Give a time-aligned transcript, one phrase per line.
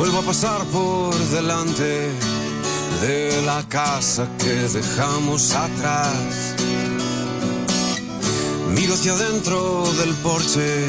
[0.00, 2.08] Vuelvo a pasar por delante
[3.02, 6.54] de la casa que dejamos atrás.
[8.74, 10.88] Miro hacia adentro del porche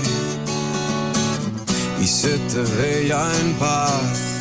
[2.01, 4.39] y se te veía en paz.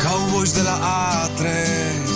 [0.00, 2.07] Cowboys de la A3.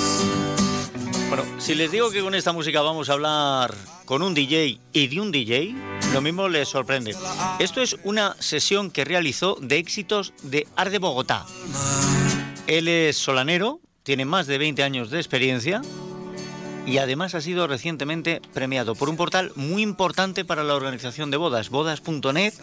[1.34, 3.74] Bueno, si les digo que con esta música vamos a hablar
[4.04, 5.74] con un DJ y de un DJ,
[6.12, 7.16] lo mismo les sorprende.
[7.58, 11.46] Esto es una sesión que realizó de éxitos de Arde Bogotá.
[12.66, 15.80] Él es solanero, tiene más de 20 años de experiencia
[16.86, 21.36] y además ha sido recientemente premiado por un portal muy importante para la organización de
[21.36, 22.54] bodas, bodas.net.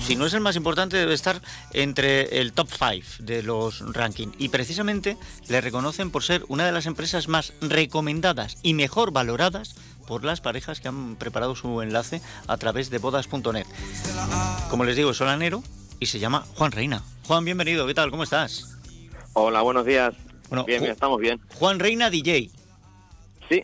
[0.00, 1.40] Si no es el más importante, debe estar
[1.72, 4.34] entre el top 5 de los rankings.
[4.38, 5.16] Y precisamente
[5.48, 9.74] le reconocen por ser una de las empresas más recomendadas y mejor valoradas
[10.06, 13.66] por las parejas que han preparado su enlace a través de bodas.net.
[14.70, 15.62] Como les digo, es solanero
[16.00, 17.02] y se llama Juan Reina.
[17.26, 18.10] Juan, bienvenido, ¿qué tal?
[18.10, 18.78] ¿Cómo estás?
[19.34, 20.14] Hola, buenos días.
[20.48, 21.40] Bueno, bien, estamos bien.
[21.54, 22.50] Juan Reina DJ.
[23.52, 23.62] Sí,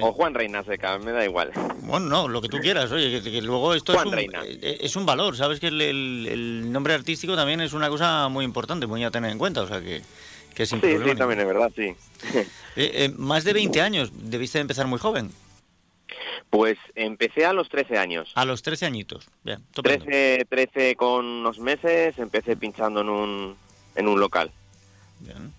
[0.00, 1.52] o Juan Reina Seca, me da igual.
[1.82, 4.42] Bueno, no, lo que tú quieras, oye, que, que luego esto es un, Reina.
[4.44, 8.28] eh, es un valor, sabes que el, el- el nombre artístico también es una cosa
[8.28, 10.02] muy importante, muy a tener en cuenta, o sea que,
[10.54, 11.94] que sin Sí, problema sí, también es verdad, sí.
[12.76, 15.30] Eh, eh, más de 20 años, debiste de empezar muy joven,
[16.50, 18.32] Pues empecé a los 13 años.
[18.34, 19.28] a los 13 añitos.
[19.44, 20.04] Bien, estupendo.
[20.06, 23.56] 13, 13 con unos meses, empecé pinchando en un,
[23.94, 24.50] en un local.
[25.20, 25.52] Bien.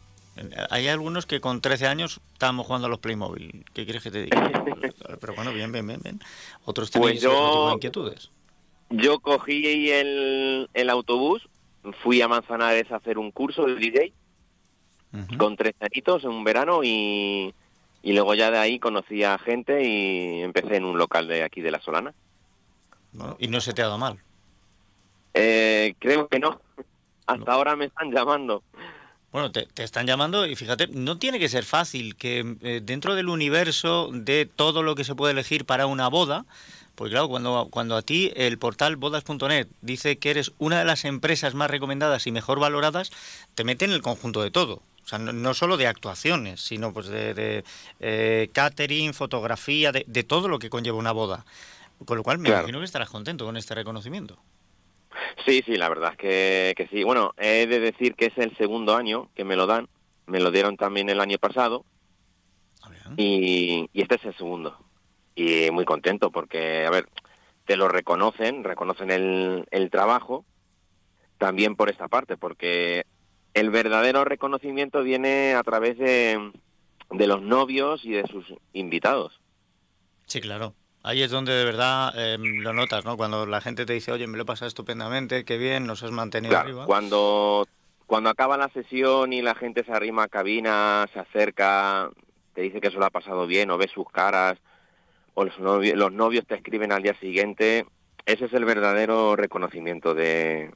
[0.69, 3.65] Hay algunos que con 13 años estábamos jugando a los Playmobil.
[3.73, 4.63] ¿Qué quieres que te diga?
[5.19, 5.99] Pero bueno, bien, bien, bien.
[6.01, 6.19] bien.
[6.65, 8.31] Otros Pues otro tipo de inquietudes.
[8.89, 11.47] Yo cogí el, el autobús,
[12.03, 14.13] fui a Manzanares a hacer un curso de DJ
[15.37, 17.53] con tres añitos en un verano y,
[18.01, 21.61] y luego ya de ahí conocí a gente y empecé en un local de aquí
[21.61, 22.13] de La Solana.
[23.11, 24.19] Bueno, y no se te ha dado mal.
[25.33, 26.61] Eh, creo que no.
[27.25, 28.63] Hasta ahora me están llamando.
[29.31, 33.15] Bueno, te, te están llamando y fíjate, no tiene que ser fácil que eh, dentro
[33.15, 36.45] del universo de todo lo que se puede elegir para una boda,
[36.95, 41.05] pues claro, cuando, cuando a ti el portal bodas.net dice que eres una de las
[41.05, 43.09] empresas más recomendadas y mejor valoradas,
[43.55, 44.81] te mete en el conjunto de todo.
[45.03, 47.63] O sea, no, no solo de actuaciones, sino pues de, de,
[48.01, 51.45] eh, catering, fotografía, de, de todo lo que conlleva una boda.
[52.05, 52.63] Con lo cual me Claro.
[52.63, 54.37] imagino que estarás contento con este reconocimiento.
[55.45, 57.03] Sí, sí, la verdad es que, que sí.
[57.03, 59.87] Bueno, he de decir que es el segundo año que me lo dan.
[60.27, 61.83] Me lo dieron también el año pasado
[62.83, 64.77] Ah, y, y este es el segundo.
[65.35, 67.07] Y muy contento porque, a ver,
[67.65, 70.45] te lo reconocen, reconocen el, el trabajo
[71.37, 73.05] también por esta parte, porque
[73.53, 76.51] el verdadero reconocimiento viene a través de,
[77.09, 79.39] de los novios y de sus invitados.
[80.25, 80.73] Sí, claro.
[81.03, 83.17] Ahí es donde de verdad eh, lo notas, ¿no?
[83.17, 86.11] Cuando la gente te dice, oye, me lo he pasado estupendamente, qué bien, nos has
[86.11, 86.85] mantenido Claro, arriba.
[86.85, 87.67] cuando,
[88.05, 92.11] cuando acaba la sesión y la gente se arrima a cabina, se acerca,
[92.53, 94.59] te dice que se lo ha pasado bien o ves sus caras,
[95.33, 97.85] o los novios, los novios te escriben al día siguiente,
[98.27, 100.71] ese es el verdadero reconocimiento de,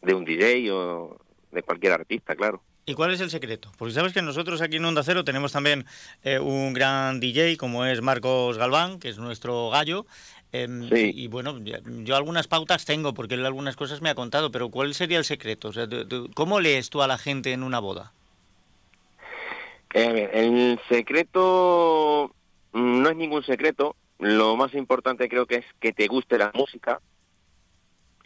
[0.00, 1.20] de un DJ o
[1.52, 2.62] de cualquier artista, claro.
[2.84, 3.70] ¿Y cuál es el secreto?
[3.78, 5.86] Porque sabes que nosotros aquí en Onda Cero tenemos también
[6.24, 10.04] eh, un gran DJ como es Marcos Galván, que es nuestro gallo.
[10.50, 11.12] em, Sí.
[11.14, 14.94] Y bueno, yo algunas pautas tengo porque él algunas cosas me ha contado, pero ¿cuál
[14.94, 15.68] sería el secreto?
[15.68, 15.86] O sea,
[16.34, 18.12] ¿Cómo lees tú a la gente en una boda?
[19.94, 22.34] Eh, el secreto
[22.72, 23.94] mm, no es ningún secreto.
[24.18, 27.00] Lo más importante creo que es que te guste la música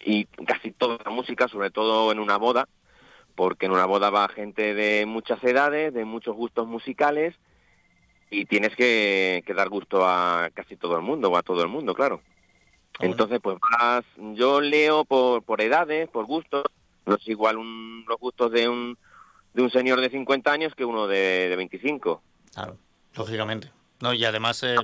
[0.04, 2.68] y casi toda la música, sobre todo en una boda,
[3.36, 7.34] porque en una boda va gente de muchas edades, de muchos gustos musicales
[8.30, 11.68] y tienes que, que dar gusto a casi todo el mundo o a todo el
[11.68, 12.20] mundo, claro.
[12.98, 13.12] Bueno.
[13.12, 14.04] Entonces, pues vas,
[14.34, 16.64] yo leo por, por edades, por gustos,
[17.04, 18.96] no es igual un- los gustos de un,
[19.52, 22.22] de un señor de 50 años que uno de, de 25.
[22.54, 22.78] Claro,
[23.14, 23.70] lógicamente.
[24.00, 24.76] No, y además eh,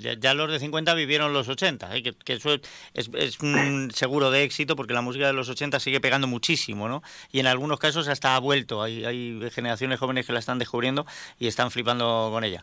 [0.00, 2.02] ya, ya los de 50 vivieron los 80, ¿eh?
[2.02, 2.54] que, que eso
[2.94, 6.88] es, es un seguro de éxito porque la música de los 80 sigue pegando muchísimo,
[6.88, 7.02] ¿no?
[7.32, 11.06] Y en algunos casos hasta ha vuelto, hay, hay generaciones jóvenes que la están descubriendo
[11.38, 12.62] y están flipando con ella.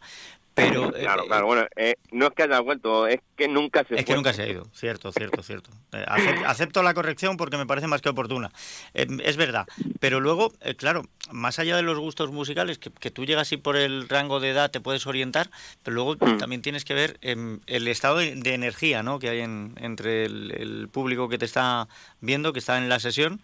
[0.56, 3.96] Pero eh, Claro, claro, bueno, eh, no es que haya vuelto, es que nunca se
[3.96, 5.70] es que nunca se ha ido, cierto, cierto, cierto.
[5.94, 8.52] Eh, acep- acepto la corrección porque me parece más que oportuna.
[8.94, 9.68] Es verdad,
[10.02, 13.78] pero luego, claro, más allá de los gustos musicales, que, que tú llegas y por
[13.78, 15.50] el rango de edad te puedes orientar,
[15.84, 16.38] pero luego Mm.
[16.38, 19.20] también tienes que ver em, el estado de, de energía ¿no?
[19.20, 21.88] que hay en- entre el, el público que te está
[22.22, 23.42] viendo, que está en la sesión.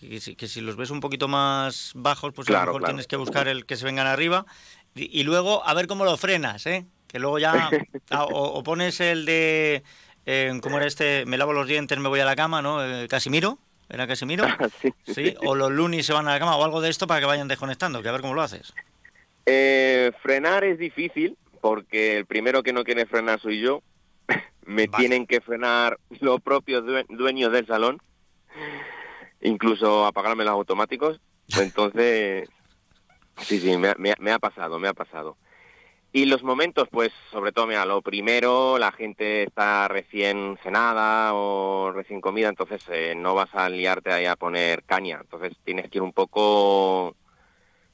[0.00, 2.92] Que si, que si los ves un poquito más bajos, pues a lo mejor claro.
[2.92, 4.44] tienes que buscar el que se vengan arriba
[4.94, 6.84] y, y luego a ver cómo lo frenas, ¿eh?
[7.06, 7.70] Que luego ya
[8.10, 9.82] ah, o, o pones el de
[10.26, 11.24] eh, ¿cómo era este?
[11.26, 12.84] Me lavo los dientes, me voy a la cama, ¿no?
[12.84, 13.58] Eh, Casimiro.
[13.88, 14.44] ¿Era Casimiro?
[15.06, 15.34] sí.
[15.44, 17.48] ¿O los lunis se van a la cama o algo de esto para que vayan
[17.48, 18.02] desconectando?
[18.02, 18.72] Que a ver cómo lo haces.
[19.46, 23.82] Eh, frenar es difícil porque el primero que no quiere frenar soy yo.
[24.66, 28.02] Me tienen que frenar los propios dueños del salón,
[29.40, 31.22] incluso apagarme los automáticos.
[31.58, 32.50] Entonces,
[33.38, 35.38] sí, sí, me ha pasado, me ha pasado.
[36.12, 41.92] Y los momentos, pues sobre todo, mira, lo primero, la gente está recién cenada o
[41.92, 45.20] recién comida, entonces eh, no vas a liarte ahí a poner caña.
[45.22, 47.16] Entonces tienes que ir un poco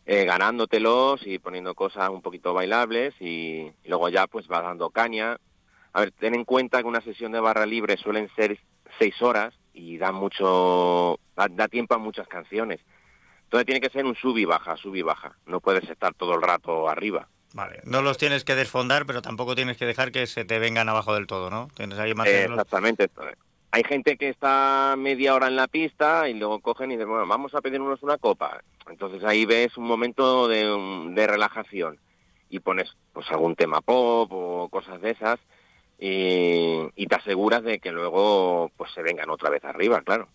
[0.07, 5.39] eh, ganándotelos y poniendo cosas un poquito bailables y, luego ya pues vas dando caña.
[5.93, 8.59] A ver, ten en cuenta que una sesión de barra libre suelen ser
[8.99, 12.81] seis horas y da mucho, da, da tiempo a muchas canciones.
[13.45, 15.37] Entonces tiene que ser un sub y baja, sub y baja.
[15.47, 17.29] No puedes estar todo el rato arriba.
[17.53, 20.89] Vale, no los tienes que desfondar, pero tampoco tienes que dejar que se te vengan
[20.89, 21.69] abajo del todo, ¿no?
[21.75, 23.11] Tienes ahí Exactamente.
[23.73, 27.27] Hay gente que está media hora en la pista y luego cogen y dicen, bueno,
[27.27, 28.63] vamos a pedirnos una copa.
[28.89, 31.99] Entonces ahí ves un momento de, relajación
[32.49, 35.39] y pones pues algún tema pop o cosas de esas
[35.99, 40.29] y, te aseguras de que luego pues se vengan otra vez arriba, claro.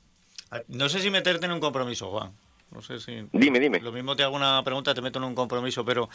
[0.52, 2.32] Ah, no sé si meterte en un compromiso, Juan.
[2.72, 3.26] No sé si...
[3.32, 3.80] Dime, dime.
[3.80, 6.10] Lo mismo te hago una pregunta, te meto en un compromiso, pero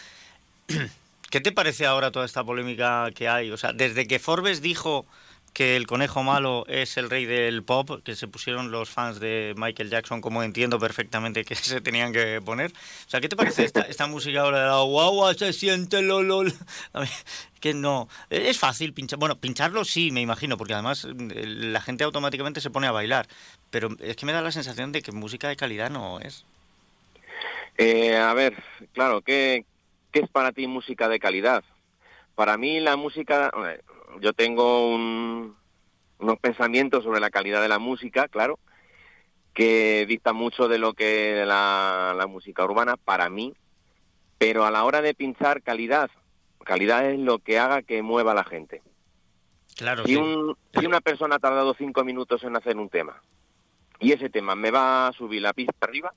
[1.30, 3.52] ¿Qué te parece ahora toda esta polémica que hay?
[3.52, 5.06] O sea, desde que Forbes dijo
[5.52, 9.54] que el conejo malo es el rey del pop, que se pusieron los fans de
[9.56, 12.70] Michael Jackson, como entiendo perfectamente que se tenían que poner.
[12.70, 16.52] O sea, ¿qué te parece esta, esta música ahora de la guagua se siente lolol?
[17.60, 19.18] Que no, es fácil pinchar.
[19.18, 23.28] Bueno, pincharlo sí, me imagino, porque además eh, la gente automáticamente se pone a bailar.
[23.68, 26.46] Pero es que me da la sensación de que música de calidad no es.
[27.76, 28.62] Eh, a ver,
[28.94, 29.66] claro, ¿qué,
[30.10, 31.62] ¿qué es para ti música de calidad?
[32.34, 33.50] Para mí la música,
[34.20, 34.96] yo tengo
[36.20, 38.58] unos pensamientos sobre la calidad de la música, claro,
[39.54, 43.54] que dicta mucho de lo que la, la música urbana para mí,
[44.38, 46.10] pero a la hora de pinchar calidad,
[46.64, 48.82] calidad es lo que haga que mueva a la gente.
[49.76, 53.22] Claro, si, un, si una persona ha tardado cinco minutos en hacer un tema
[53.98, 56.12] y ese tema me va a subir la pista arriba,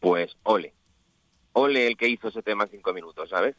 [0.00, 0.72] pues ole
[1.54, 3.56] ole el que hizo ese tema en cinco minutos, ¿sabes?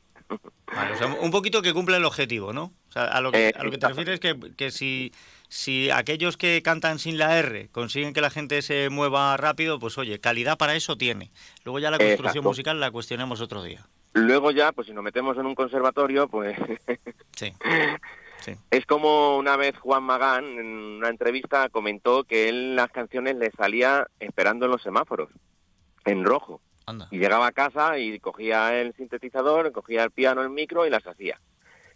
[1.21, 2.73] un poquito que cumple el objetivo, ¿no?
[2.89, 5.11] O sea, a lo que, a lo que te refieres es que, si,
[5.49, 9.97] si aquellos que cantan sin la R consiguen que la gente se mueva rápido, pues
[9.97, 11.31] oye, calidad para eso tiene.
[11.63, 13.85] Luego ya la construcción musical la cuestionemos otro día.
[14.13, 16.57] Luego ya, pues si nos metemos en un conservatorio, pues...
[17.35, 17.53] sí.
[18.39, 18.53] Sí.
[18.69, 23.49] Es como una vez Juan Magán en una entrevista comentó que él las canciones le
[23.51, 25.29] salía esperando en los semáforos,
[26.05, 26.61] en rojo.
[27.09, 31.05] Y llegaba a casa y cogía el sintetizador, cogía el piano, el micro y las
[31.07, 31.39] hacía.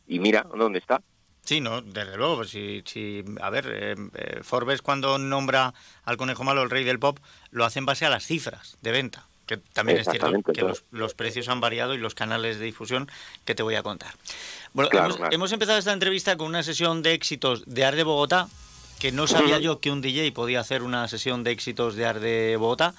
[0.07, 1.01] Y mira, ¿dónde está?
[1.50, 2.36] Sí, no, desde luego.
[2.36, 5.74] Pues si, si, a ver, eh, eh, Forbes cuando nombra
[6.04, 7.18] al conejo malo el rey del pop,
[7.50, 9.25] lo hace en base a las cifras de venta.
[9.48, 10.62] Que también es cierto que
[10.92, 13.10] los, precios han variado y los canales de difusión
[13.46, 14.13] que te voy a contar.
[14.74, 14.92] Bueno,
[15.31, 18.48] hemos, empezado esta entrevista con una sesión de éxitos de Ar de Bogotá,
[19.00, 22.19] que no sabía yo que un DJ podía hacer una sesión de éxitos de Ar
[22.19, 22.94] de Bogotá.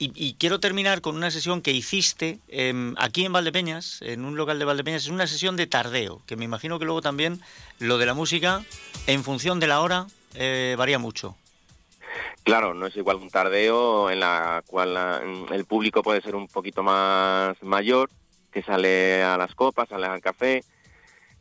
[0.00, 4.60] Y, quiero terminar con una sesión que hiciste em, aquí en Valdepeñas, en un local
[4.60, 5.02] de Valdepeñas.
[5.02, 7.40] Es una sesión de tardeo, que me imagino que luego también
[7.80, 8.64] lo de la música,
[9.08, 11.36] en función de la hora, eh, varía mucho.
[12.44, 14.96] Claro, no es igual un tardeo en la cual
[15.50, 18.08] el público puede ser un poquito más mayor,
[18.52, 20.62] que sale a las copas, sale al café,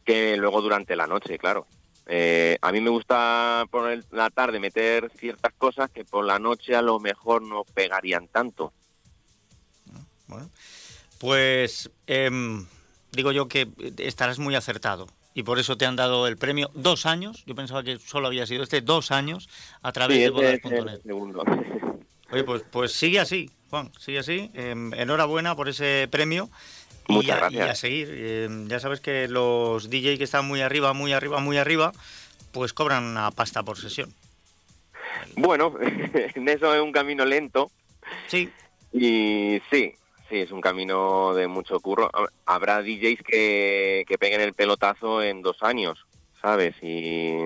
[0.04, 1.68] que luego durante la noche, claro.
[2.10, 6.76] Eh, a mí me gusta por la tarde meter ciertas cosas que por la noche
[6.76, 8.72] a lo mejor no pegarían tanto.
[10.28, 10.50] Bueno,
[11.20, 12.66] pues em,
[13.12, 17.06] digo yo que estarás muy acertado y por eso te han dado el premio dos
[17.06, 17.44] años.
[17.46, 19.50] Yo pensaba que solo había sido este dos años
[19.82, 21.02] a través de bodas.net.
[22.32, 24.50] Oye, pues, pues sigue así, Juan, sigue así.
[24.54, 26.50] Em, enhorabuena por ese premio.
[27.08, 27.68] Muchas gracias.
[27.68, 28.10] Y a seguir.
[28.12, 31.92] Eh, ya sabes que los DJ que están muy arriba, muy arriba, muy arriba,
[32.52, 34.14] pues cobran una pasta por sesión.
[35.36, 37.72] Bueno, en eso es un camino lento.
[38.28, 38.50] Sí.
[38.92, 39.94] Y sí,
[40.30, 42.10] sí, es un camino de mucho curro.
[42.46, 46.06] Habrá DJs que, que peguen el pelotazo en dos años,
[46.42, 46.76] ¿sabes?
[46.82, 47.38] Y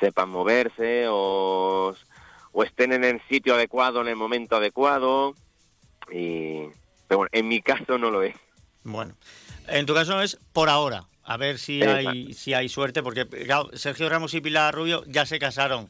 [0.00, 1.94] sepan moverse o,
[2.52, 5.34] o estén en el sitio adecuado, en el momento adecuado.
[6.10, 6.62] Y,
[7.06, 8.36] pero bueno, en mi caso no lo es.
[8.88, 9.14] Bueno,
[9.66, 11.04] en tu caso es por ahora.
[11.22, 13.26] A ver si hay, si hay suerte, porque
[13.74, 15.88] Sergio Ramos y Pilar Rubio ya se casaron,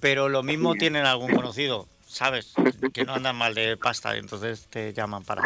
[0.00, 1.86] pero lo mismo tienen algún conocido.
[2.10, 2.54] Sabes
[2.92, 5.42] que no andan mal de pasta, entonces te llaman para,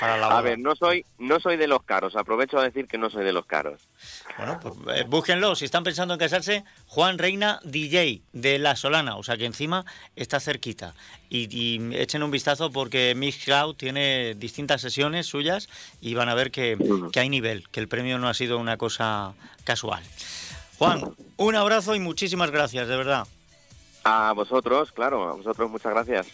[0.00, 0.38] para la boda.
[0.38, 3.24] A ver, no soy, no soy de los caros, aprovecho a decir que no soy
[3.24, 3.88] de los caros.
[4.36, 9.16] Bueno, pues eh, búsquenlo, si están pensando en casarse, Juan Reina DJ de La Solana,
[9.16, 9.84] o sea que encima
[10.16, 10.94] está cerquita.
[11.28, 15.68] Y, y echen un vistazo porque Mixcloud tiene distintas sesiones suyas
[16.00, 16.78] y van a ver que,
[17.12, 19.34] que hay nivel, que el premio no ha sido una cosa
[19.64, 20.02] casual.
[20.78, 21.02] Juan,
[21.36, 23.26] un abrazo y muchísimas gracias, de verdad.
[24.10, 26.26] A vosotros, claro, a vosotros muchas gracias.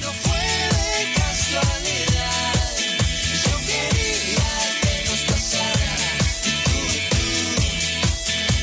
[0.00, 2.54] No fue de casualidad.
[3.44, 4.48] Yo quería
[4.80, 5.92] que nos pasara.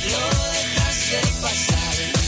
[0.01, 0.23] Tú lo
[0.57, 1.93] dejaste pasar.
[2.15, 2.21] No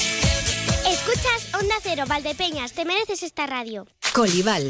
[0.00, 0.42] quiero
[0.72, 3.86] que me Escuchas Onda Cero, Valdepeñas, te mereces esta radio.
[4.14, 4.62] Colival,